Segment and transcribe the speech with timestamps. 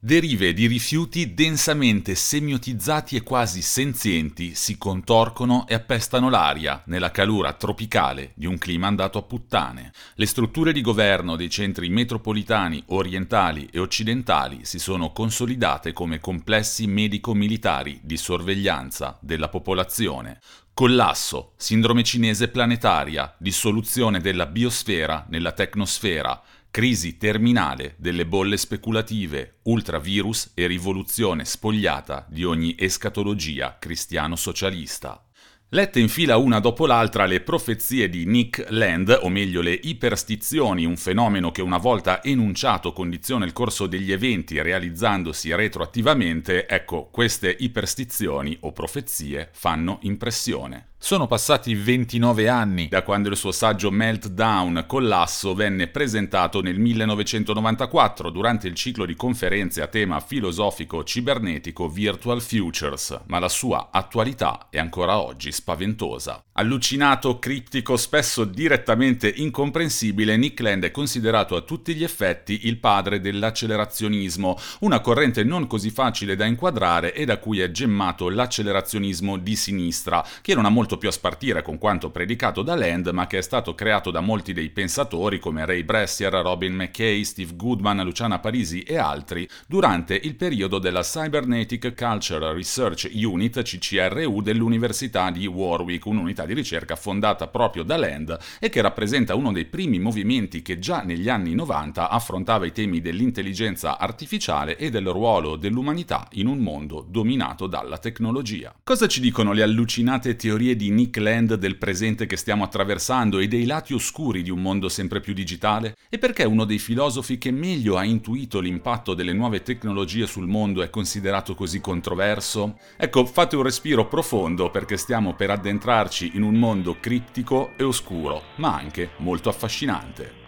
[0.00, 7.52] Derive di rifiuti densamente semiotizzati e quasi senzienti si contorcono e appestano l'aria nella calura
[7.54, 9.92] tropicale di un clima andato a puttane.
[10.14, 16.86] Le strutture di governo dei centri metropolitani orientali e occidentali si sono consolidate come complessi
[16.86, 20.38] medico-militari di sorveglianza della popolazione.
[20.74, 30.52] Collasso, sindrome cinese planetaria, dissoluzione della biosfera nella tecnosfera, crisi terminale delle bolle speculative, ultravirus
[30.54, 35.22] e rivoluzione spogliata di ogni escatologia cristiano-socialista.
[35.70, 40.86] Lette in fila una dopo l'altra le profezie di Nick Land, o meglio le iperstizioni,
[40.86, 47.54] un fenomeno che una volta enunciato condiziona il corso degli eventi realizzandosi retroattivamente, ecco, queste
[47.58, 50.92] iperstizioni o profezie fanno impressione.
[51.00, 58.30] Sono passati 29 anni da quando il suo saggio Meltdown Collasso venne presentato nel 1994
[58.30, 64.66] durante il ciclo di conferenze a tema filosofico cibernetico Virtual Futures, ma la sua attualità
[64.70, 66.42] è ancora oggi spaventosa.
[66.54, 73.20] Allucinato, criptico, spesso direttamente incomprensibile, Nick Land è considerato a tutti gli effetti il padre
[73.20, 79.54] dell'accelerazionismo, una corrente non così facile da inquadrare e da cui è gemmato l'accelerazzionismo di
[79.54, 83.26] sinistra, che era una molto molto più a spartire con quanto predicato da Land, ma
[83.26, 88.02] che è stato creato da molti dei pensatori come Ray Bressier, Robin McKay, Steve Goodman,
[88.02, 95.46] Luciana Parisi e altri durante il periodo della Cybernetic Culture Research Unit CCRU dell'Università di
[95.46, 100.62] Warwick, un'unità di ricerca fondata proprio da Land e che rappresenta uno dei primi movimenti
[100.62, 106.46] che già negli anni 90 affrontava i temi dell'intelligenza artificiale e del ruolo dell'umanità in
[106.46, 108.74] un mondo dominato dalla tecnologia.
[108.82, 113.48] Cosa ci dicono le allucinate teorie di Nick Land del presente che stiamo attraversando e
[113.48, 115.96] dei lati oscuri di un mondo sempre più digitale?
[116.08, 120.82] E perché uno dei filosofi che meglio ha intuito l'impatto delle nuove tecnologie sul mondo
[120.82, 122.78] è considerato così controverso?
[122.96, 128.42] Ecco, fate un respiro profondo perché stiamo per addentrarci in un mondo criptico e oscuro,
[128.56, 130.46] ma anche molto affascinante.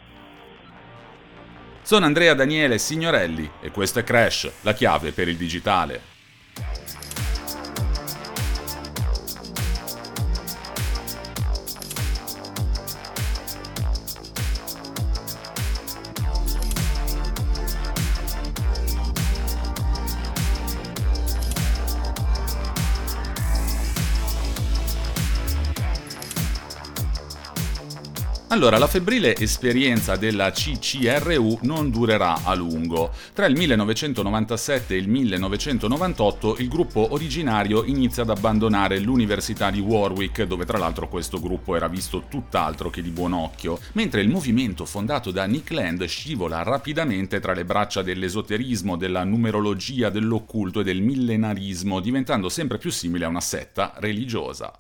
[1.83, 6.03] Sono Andrea Daniele Signorelli e questo è Crash, la chiave per il digitale.
[28.61, 33.11] Allora, la febbrile esperienza della CCRU non durerà a lungo.
[33.33, 40.43] Tra il 1997 e il 1998 il gruppo originario inizia ad abbandonare l'Università di Warwick,
[40.43, 44.85] dove tra l'altro questo gruppo era visto tutt'altro che di buon occhio, mentre il movimento
[44.85, 51.01] fondato da Nick Land scivola rapidamente tra le braccia dell'esoterismo, della numerologia, dell'occulto e del
[51.01, 54.71] millenarismo, diventando sempre più simile a una setta religiosa.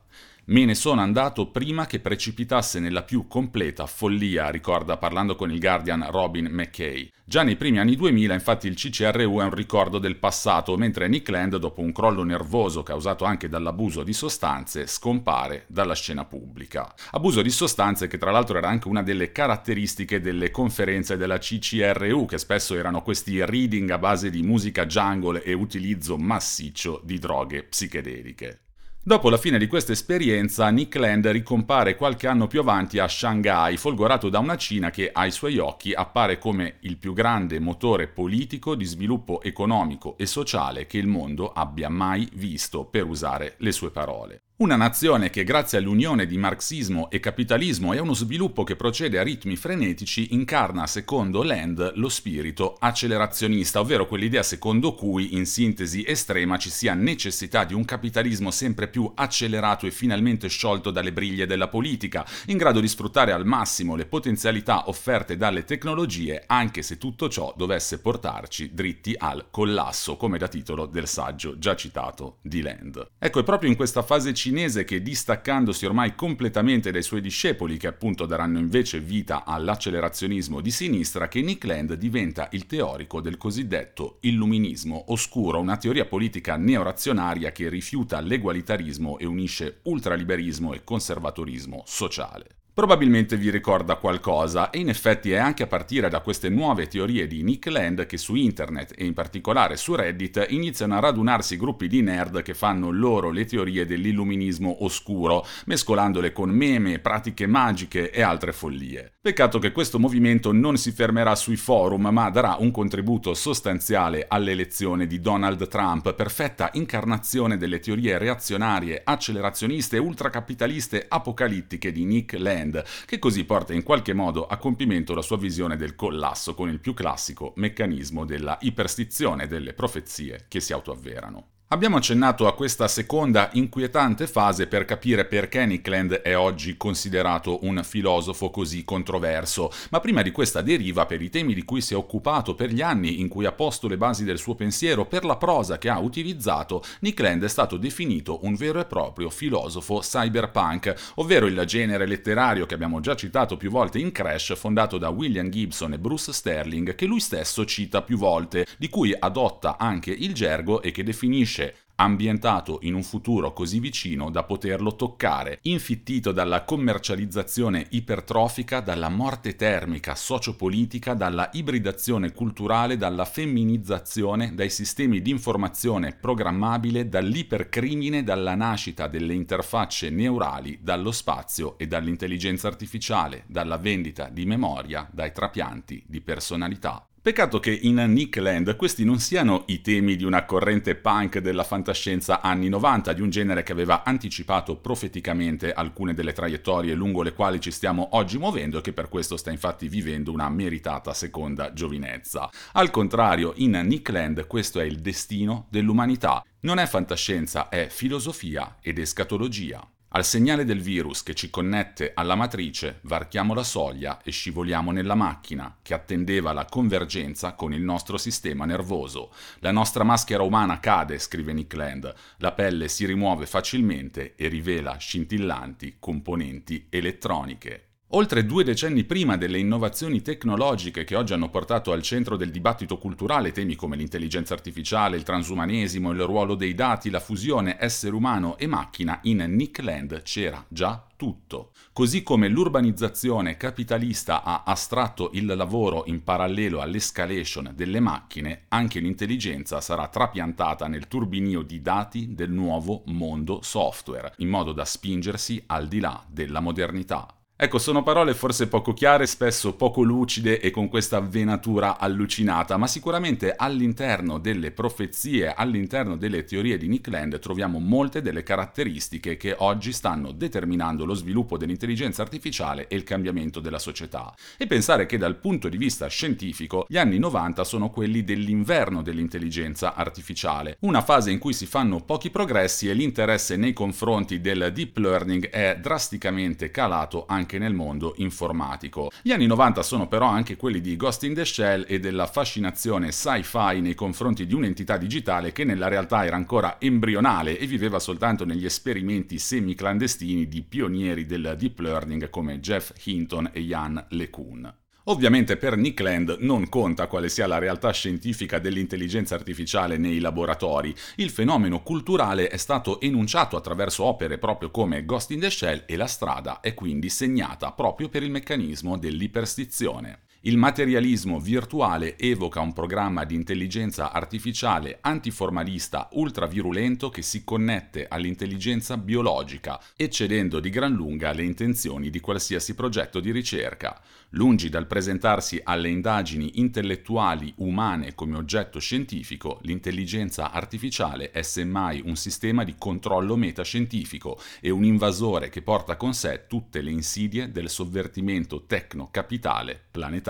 [0.46, 5.60] Me ne sono andato prima che precipitasse nella più completa follia, ricorda parlando con il
[5.60, 7.12] Guardian Robin McKay.
[7.24, 11.28] Già nei primi anni 2000 infatti il CCRU è un ricordo del passato, mentre Nick
[11.28, 16.92] Land, dopo un crollo nervoso causato anche dall'abuso di sostanze, scompare dalla scena pubblica.
[17.12, 22.26] Abuso di sostanze che tra l'altro era anche una delle caratteristiche delle conferenze della CCRU,
[22.26, 27.62] che spesso erano questi reading a base di musica jungle e utilizzo massiccio di droghe
[27.62, 28.69] psichedeliche.
[29.02, 33.78] Dopo la fine di questa esperienza, Nick Land ricompare qualche anno più avanti a Shanghai,
[33.78, 38.74] folgorato da una Cina che ai suoi occhi appare come il più grande motore politico
[38.74, 43.90] di sviluppo economico e sociale che il mondo abbia mai visto, per usare le sue
[43.90, 44.42] parole.
[44.60, 49.18] Una nazione che grazie all'unione di marxismo e capitalismo e a uno sviluppo che procede
[49.18, 56.04] a ritmi frenetici incarna, secondo Land, lo spirito accelerazionista, ovvero quell'idea secondo cui, in sintesi
[56.06, 61.46] estrema, ci sia necessità di un capitalismo sempre più accelerato e finalmente sciolto dalle briglie
[61.46, 66.98] della politica, in grado di sfruttare al massimo le potenzialità offerte dalle tecnologie, anche se
[66.98, 72.60] tutto ciò dovesse portarci dritti al collasso, come da titolo del saggio già citato di
[72.60, 73.12] Land.
[73.18, 77.86] Ecco, è proprio in questa fase cinese che distaccandosi ormai completamente dai suoi discepoli, che
[77.86, 84.16] appunto daranno invece vita all'accelerazionismo di sinistra, che Nick Land diventa il teorico del cosiddetto
[84.22, 92.59] illuminismo oscuro, una teoria politica neorazionaria che rifiuta l'egualitarismo e unisce ultraliberismo e conservatorismo sociale.
[92.72, 97.26] Probabilmente vi ricorda qualcosa e in effetti è anche a partire da queste nuove teorie
[97.26, 101.88] di Nick Land che su internet e in particolare su Reddit iniziano a radunarsi gruppi
[101.88, 108.22] di nerd che fanno loro le teorie dell'illuminismo oscuro, mescolandole con meme, pratiche magiche e
[108.22, 109.14] altre follie.
[109.20, 115.08] Peccato che questo movimento non si fermerà sui forum ma darà un contributo sostanziale all'elezione
[115.08, 122.84] di Donald Trump, perfetta incarnazione delle teorie reazionarie, accelerazioniste ultracapitaliste apocalittiche di Nick Land Land,
[123.06, 126.78] che così porta in qualche modo a compimento la sua visione del collasso con il
[126.78, 131.59] più classico meccanismo della iperstizione delle profezie che si autoavverano.
[131.72, 137.64] Abbiamo accennato a questa seconda inquietante fase per capire perché Nick Land è oggi considerato
[137.64, 141.94] un filosofo così controverso, ma prima di questa deriva per i temi di cui si
[141.94, 145.24] è occupato, per gli anni in cui ha posto le basi del suo pensiero, per
[145.24, 150.00] la prosa che ha utilizzato, Nick Land è stato definito un vero e proprio filosofo
[150.00, 155.10] cyberpunk, ovvero il genere letterario che abbiamo già citato più volte in Crash, fondato da
[155.10, 160.10] William Gibson e Bruce Sterling, che lui stesso cita più volte, di cui adotta anche
[160.10, 161.58] il gergo e che definisce
[162.00, 169.54] ambientato in un futuro così vicino da poterlo toccare, infittito dalla commercializzazione ipertrofica, dalla morte
[169.54, 179.06] termica sociopolitica, dalla ibridazione culturale, dalla femminizzazione, dai sistemi di informazione programmabile, dall'ipercrimine, dalla nascita
[179.06, 186.22] delle interfacce neurali, dallo spazio e dall'intelligenza artificiale, dalla vendita di memoria, dai trapianti di
[186.22, 187.09] personalità.
[187.22, 191.64] Peccato che in Nick Land questi non siano i temi di una corrente punk della
[191.64, 197.34] fantascienza anni 90, di un genere che aveva anticipato profeticamente alcune delle traiettorie lungo le
[197.34, 201.74] quali ci stiamo oggi muovendo e che per questo sta infatti vivendo una meritata seconda
[201.74, 202.48] giovinezza.
[202.72, 206.42] Al contrario, in Nick Land questo è il destino dell'umanità.
[206.60, 209.86] Non è fantascienza, è filosofia ed escatologia.
[210.12, 215.14] Al segnale del virus che ci connette alla matrice, varchiamo la soglia e scivoliamo nella
[215.14, 219.32] macchina che attendeva la convergenza con il nostro sistema nervoso.
[219.60, 224.96] La nostra maschera umana cade, scrive Nick Land, la pelle si rimuove facilmente e rivela
[224.96, 227.89] scintillanti componenti elettroniche.
[228.12, 232.98] Oltre due decenni prima delle innovazioni tecnologiche che oggi hanno portato al centro del dibattito
[232.98, 238.58] culturale temi come l'intelligenza artificiale, il transumanesimo, il ruolo dei dati, la fusione essere umano
[238.58, 241.70] e macchina, in Nick Land c'era già tutto.
[241.92, 249.80] Così come l'urbanizzazione capitalista ha astratto il lavoro in parallelo all'escalation delle macchine, anche l'intelligenza
[249.80, 255.86] sarà trapiantata nel turbinio di dati del nuovo mondo software, in modo da spingersi al
[255.86, 257.36] di là della modernità.
[257.62, 262.86] Ecco, sono parole forse poco chiare, spesso poco lucide e con questa venatura allucinata, ma
[262.86, 269.54] sicuramente all'interno delle profezie, all'interno delle teorie di Nick Land troviamo molte delle caratteristiche che
[269.58, 274.34] oggi stanno determinando lo sviluppo dell'intelligenza artificiale e il cambiamento della società.
[274.56, 279.94] E pensare che dal punto di vista scientifico gli anni 90 sono quelli dell'inverno dell'intelligenza
[279.94, 284.96] artificiale, una fase in cui si fanno pochi progressi e l'interesse nei confronti del deep
[284.96, 289.10] learning è drasticamente calato anche anche nel mondo informatico.
[289.22, 293.10] Gli anni 90 sono però anche quelli di Ghost in the Shell e della fascinazione
[293.10, 298.44] sci-fi nei confronti di un'entità digitale che nella realtà era ancora embrionale e viveva soltanto
[298.44, 304.72] negli esperimenti semi-clandestini di pionieri del deep learning come Jeff Hinton e Jan LeCun.
[305.10, 310.94] Ovviamente per Nick Land non conta quale sia la realtà scientifica dell'intelligenza artificiale nei laboratori,
[311.16, 315.96] il fenomeno culturale è stato enunciato attraverso opere proprio come Ghost in the Shell e
[315.96, 320.20] la strada è quindi segnata proprio per il meccanismo dell'iperstizione.
[320.44, 328.96] Il materialismo virtuale evoca un programma di intelligenza artificiale antiformalista ultravirulento che si connette all'intelligenza
[328.96, 334.00] biologica, eccedendo di gran lunga le intenzioni di qualsiasi progetto di ricerca.
[334.30, 342.16] Lungi dal presentarsi alle indagini intellettuali umane come oggetto scientifico, l'intelligenza artificiale è semmai un
[342.16, 347.68] sistema di controllo metascientifico e un invasore che porta con sé tutte le insidie del
[347.68, 350.28] sovvertimento tecno-capitale planetario.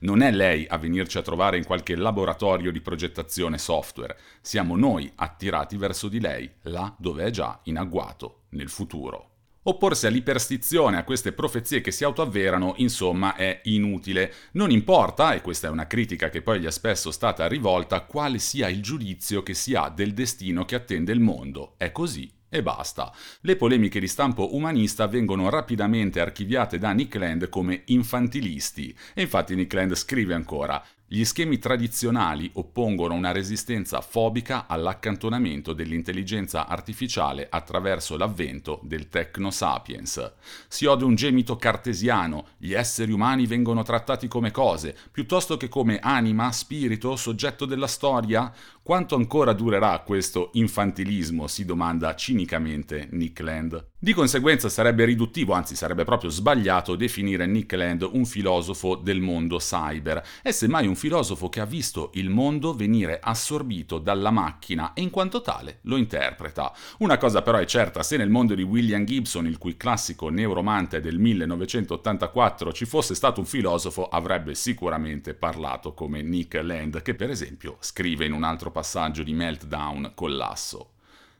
[0.00, 5.10] Non è lei a venirci a trovare in qualche laboratorio di progettazione software, siamo noi
[5.14, 9.30] attirati verso di lei, là dove è già in agguato, nel futuro.
[9.66, 14.30] Opporsi all'iperstizione, a queste profezie che si autoavverano, insomma, è inutile.
[14.52, 18.38] Non importa, e questa è una critica che poi gli è spesso stata rivolta, quale
[18.38, 21.76] sia il giudizio che si ha del destino che attende il mondo.
[21.78, 23.12] È così e basta.
[23.40, 29.56] Le polemiche di stampo umanista vengono rapidamente archiviate da Nick Land come infantilisti e infatti
[29.56, 38.16] Nick Land scrive ancora gli schemi tradizionali oppongono una resistenza fobica all'accantonamento dell'intelligenza artificiale attraverso
[38.16, 40.32] l'avvento del techno sapiens.
[40.66, 45.98] Si ode un gemito cartesiano, gli esseri umani vengono trattati come cose, piuttosto che come
[45.98, 48.52] anima, spirito, soggetto della storia?
[48.82, 51.46] Quanto ancora durerà questo infantilismo?
[51.46, 53.92] si domanda cinicamente Nick Land.
[53.98, 59.56] Di conseguenza sarebbe riduttivo, anzi sarebbe proprio sbagliato definire Nick Land un filosofo del mondo
[59.56, 65.02] cyber, è semmai un filosofo che ha visto il mondo venire assorbito dalla macchina e
[65.02, 66.72] in quanto tale lo interpreta.
[66.98, 71.00] Una cosa però è certa, se nel mondo di William Gibson, il cui classico neuromante
[71.00, 77.30] del 1984 ci fosse stato un filosofo, avrebbe sicuramente parlato come Nick Land, che per
[77.30, 80.93] esempio scrive in un altro passaggio di Meltdown Collasso.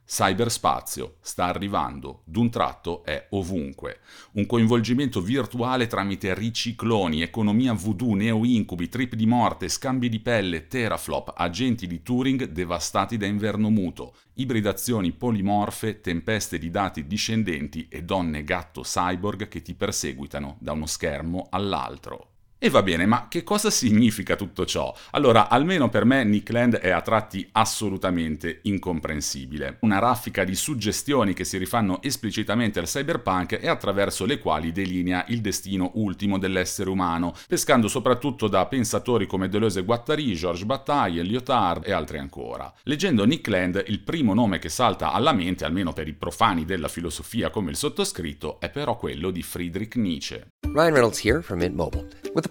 [0.07, 4.01] Cyberspazio sta arrivando, d'un tratto è ovunque.
[4.33, 11.33] Un coinvolgimento virtuale tramite ricicloni, economia voodoo, neo-incubi, trip di morte, scambi di pelle, teraflop,
[11.35, 18.45] agenti di Turing devastati da inverno muto, ibridazioni polimorfe, tempeste di dati discendenti e donne
[18.45, 22.34] gatto cyborg che ti perseguitano da uno schermo all'altro.
[22.65, 24.91] E va bene, ma che cosa significa tutto ciò?
[25.11, 29.77] Allora, almeno per me Nick Land è a tratti assolutamente incomprensibile.
[29.81, 35.27] Una raffica di suggestioni che si rifanno esplicitamente al cyberpunk e attraverso le quali delinea
[35.29, 41.21] il destino ultimo dell'essere umano, pescando soprattutto da pensatori come Deleuze e Guattari, Georges Bataille,
[41.21, 42.73] Lyotard e altri ancora.
[42.85, 46.89] Leggendo Nick Land, il primo nome che salta alla mente, almeno per i profani della
[46.89, 50.47] filosofia come il sottoscritto, è però quello di Friedrich Nietzsche.
[50.73, 52.09] Ryan Reynolds here from Mint Mobile.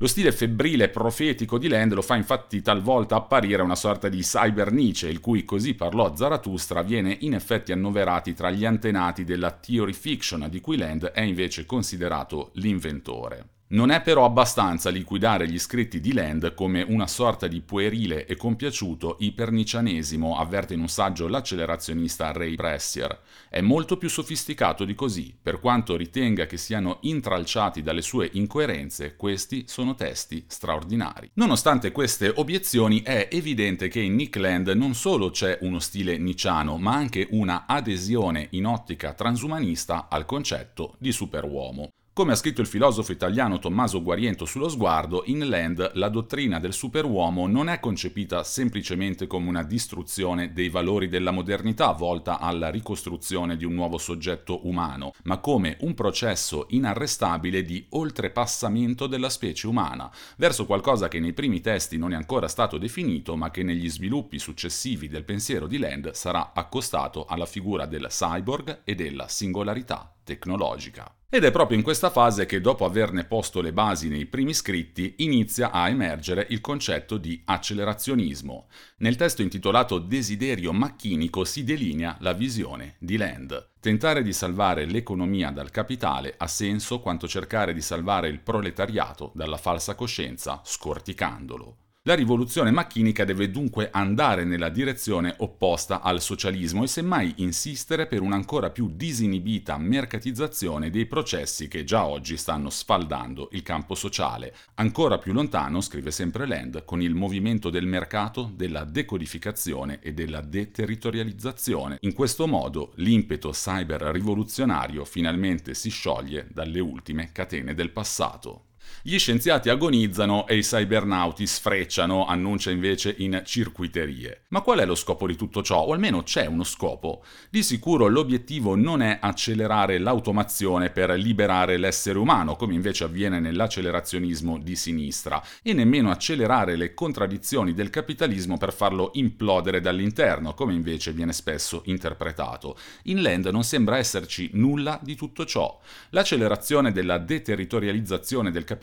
[0.00, 4.20] Lo stile febbrile e profetico di Land lo fa infatti talvolta apparire una sorta di
[4.20, 4.70] cyber
[5.08, 10.46] il cui così parlò Zarathustra viene in effetti annoverati tra gli antenati della theory fiction,
[10.48, 13.57] di cui Land è invece considerato l'inventore.
[13.70, 18.34] Non è però abbastanza liquidare gli scritti di Land come una sorta di puerile e
[18.34, 23.20] compiaciuto ipernicianesimo, avverte in un saggio l'accelerazionista Ray Pressier.
[23.50, 29.16] È molto più sofisticato di così, per quanto ritenga che siano intralciati dalle sue incoerenze,
[29.16, 31.30] questi sono testi straordinari.
[31.34, 36.78] Nonostante queste obiezioni, è evidente che in Nick Land non solo c'è uno stile nicciano,
[36.78, 41.90] ma anche una adesione in ottica transumanista al concetto di superuomo.
[42.18, 46.72] Come ha scritto il filosofo italiano Tommaso Guariento sullo sguardo, in Land la dottrina del
[46.72, 53.56] superuomo non è concepita semplicemente come una distruzione dei valori della modernità volta alla ricostruzione
[53.56, 60.10] di un nuovo soggetto umano, ma come un processo inarrestabile di oltrepassamento della specie umana,
[60.38, 64.40] verso qualcosa che nei primi testi non è ancora stato definito, ma che negli sviluppi
[64.40, 71.12] successivi del pensiero di Land sarà accostato alla figura del cyborg e della singolarità tecnologica.
[71.30, 75.16] Ed è proprio in questa fase che, dopo averne posto le basi nei primi scritti,
[75.18, 78.68] inizia a emergere il concetto di accelerazionismo.
[79.00, 83.72] Nel testo intitolato Desiderio macchinico si delinea la visione di Land.
[83.78, 89.58] Tentare di salvare l'economia dal capitale ha senso quanto cercare di salvare il proletariato dalla
[89.58, 91.87] falsa coscienza, scorticandolo.
[92.08, 98.22] La rivoluzione macchinica deve dunque andare nella direzione opposta al socialismo e semmai insistere per
[98.22, 104.54] un'ancora più disinibita mercatizzazione dei processi che già oggi stanno sfaldando il campo sociale.
[104.76, 110.40] Ancora più lontano, scrive sempre Land, con il movimento del mercato, della decodificazione e della
[110.40, 111.98] deterritorializzazione.
[112.00, 118.67] In questo modo l'impeto cyber rivoluzionario finalmente si scioglie dalle ultime catene del passato.
[119.02, 124.42] Gli scienziati agonizzano e i cybernauti sfrecciano, annuncia invece in circuiterie.
[124.48, 125.80] Ma qual è lo scopo di tutto ciò?
[125.80, 127.24] O almeno c'è uno scopo.
[127.50, 134.58] Di sicuro l'obiettivo non è accelerare l'automazione per liberare l'essere umano, come invece avviene nell'accelerazionismo
[134.58, 141.12] di sinistra, e nemmeno accelerare le contraddizioni del capitalismo per farlo implodere dall'interno, come invece
[141.12, 142.76] viene spesso interpretato.
[143.04, 145.80] In Land non sembra esserci nulla di tutto ciò.
[146.10, 148.77] L'accelerazione della deterritorializzazione del capitalismo,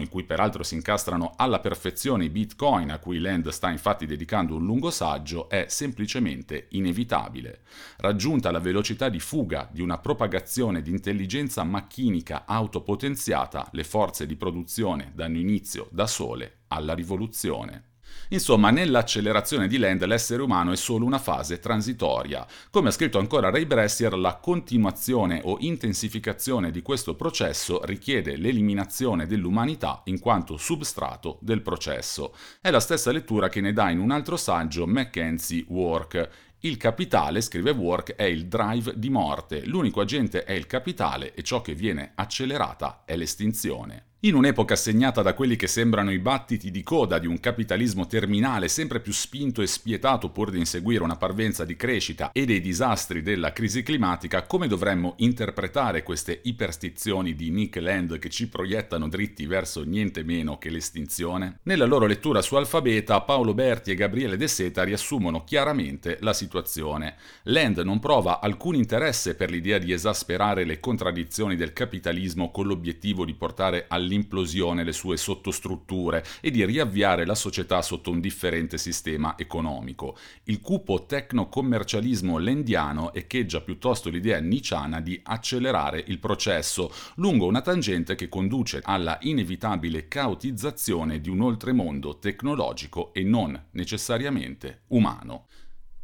[0.00, 4.56] in cui peraltro si incastrano alla perfezione i bitcoin, a cui Land sta infatti dedicando
[4.56, 7.60] un lungo saggio, è semplicemente inevitabile.
[7.98, 14.36] Raggiunta la velocità di fuga di una propagazione di intelligenza macchinica autopotenziata, le forze di
[14.36, 17.87] produzione danno inizio da sole alla rivoluzione.
[18.30, 22.46] Insomma, nell'accelerazione di Land l'essere umano è solo una fase transitoria.
[22.70, 29.26] Come ha scritto ancora Ray Bressier, la continuazione o intensificazione di questo processo richiede l'eliminazione
[29.26, 32.34] dell'umanità in quanto substrato del processo.
[32.60, 36.28] È la stessa lettura che ne dà in un altro saggio Mackenzie Work.
[36.60, 41.42] Il capitale, scrive Work, è il drive di morte, l'unico agente è il capitale e
[41.42, 44.07] ciò che viene accelerata è l'estinzione.
[44.22, 48.66] In un'epoca segnata da quelli che sembrano i battiti di coda di un capitalismo terminale
[48.66, 53.22] sempre più spinto e spietato pur di inseguire una parvenza di crescita e dei disastri
[53.22, 59.46] della crisi climatica, come dovremmo interpretare queste iperstizioni di Nick Land che ci proiettano dritti
[59.46, 61.60] verso niente meno che l'estinzione?
[61.62, 67.14] Nella loro lettura su Alfabeta, Paolo Berti e Gabriele De Seta riassumono chiaramente la situazione.
[67.44, 73.24] Land non prova alcun interesse per l'idea di esasperare le contraddizioni del capitalismo con l'obiettivo
[73.24, 78.78] di portare al all'implosione le sue sottostrutture e di riavviare la società sotto un differente
[78.78, 80.16] sistema economico.
[80.44, 88.14] Il cupo tecno-commercialismo lendiano echeggia piuttosto l'idea nicciana di accelerare il processo lungo una tangente
[88.14, 95.46] che conduce alla inevitabile caotizzazione di un oltremondo tecnologico e non necessariamente umano.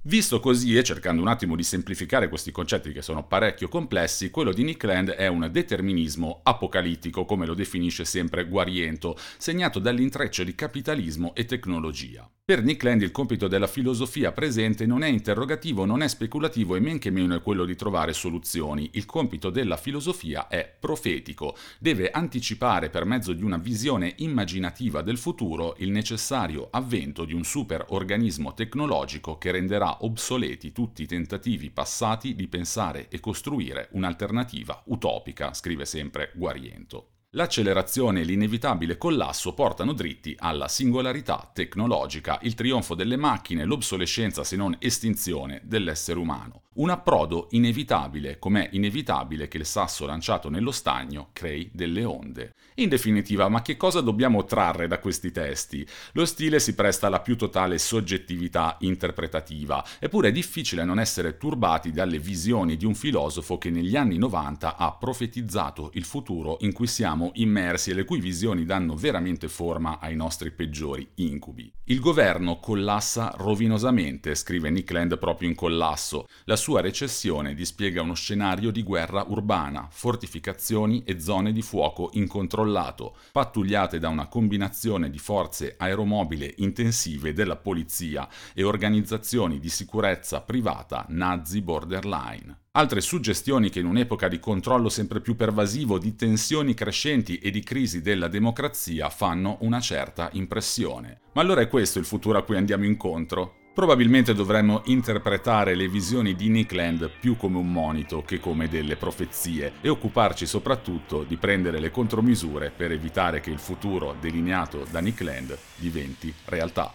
[0.06, 4.52] Visto così e cercando un attimo di semplificare questi concetti che sono parecchio complessi, quello
[4.52, 10.54] di Nick Land è un determinismo apocalittico, come lo definisce sempre Guariento, segnato dall'intreccio di
[10.54, 12.28] capitalismo e tecnologia.
[12.46, 16.80] Per Nick Land il compito della filosofia presente non è interrogativo, non è speculativo e
[16.80, 18.90] men che meno è quello di trovare soluzioni.
[18.92, 25.16] Il compito della filosofia è profetico, deve anticipare per mezzo di una visione immaginativa del
[25.16, 32.34] futuro il necessario avvento di un superorganismo tecnologico che renderà obsoleti tutti i tentativi passati
[32.34, 37.13] di pensare e costruire un'alternativa utopica, scrive sempre Guariento.
[37.35, 44.55] L'accelerazione e l'inevitabile collasso portano dritti alla singolarità tecnologica, il trionfo delle macchine, l'obsolescenza se
[44.55, 46.63] non estinzione dell'essere umano.
[46.76, 52.54] Un approdo inevitabile, com'è inevitabile che il sasso lanciato nello stagno crei delle onde.
[52.76, 55.87] In definitiva, ma che cosa dobbiamo trarre da questi testi?
[56.14, 61.92] Lo stile si presta alla più totale soggettività interpretativa, eppure è difficile non essere turbati
[61.92, 66.88] dalle visioni di un filosofo che negli anni 90 ha profetizzato il futuro in cui
[66.88, 71.72] siamo immersi e le cui visioni danno veramente forma ai nostri peggiori incubi.
[71.84, 76.26] Il governo collassa rovinosamente, scrive Nick Land proprio in collasso.
[76.46, 83.16] La sua recessione dispiega uno scenario di guerra urbana, fortificazioni e zone di fuoco incontrollato,
[83.33, 91.05] pattugliate da una combinazione di forze aeromobile intensive della polizia e organizzazioni di sicurezza privata
[91.11, 92.61] nazi borderline.
[92.70, 97.62] Altre suggestioni che in un'epoca di controllo sempre più pervasivo, di tensioni crescenti e di
[97.62, 101.20] crisi della democrazia fanno una certa impressione.
[101.35, 103.63] Ma allora è questo il futuro a cui andiamo incontro?
[103.74, 108.94] Probabilmente dovremmo interpretare le visioni di Nick Land più come un monito che come delle
[108.94, 115.00] profezie e occuparci soprattutto di prendere le contromisure per evitare che il futuro delineato da
[115.00, 116.94] Nick Land diventi realtà.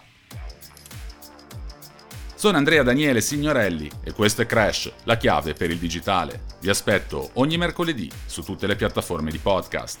[2.34, 6.44] Sono Andrea Daniele Signorelli e questo è Crash, la chiave per il digitale.
[6.62, 10.00] Vi aspetto ogni mercoledì su tutte le piattaforme di podcast.